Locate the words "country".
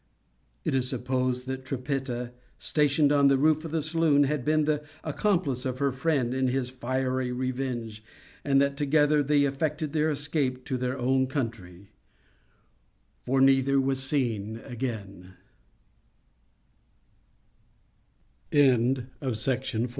11.27-11.91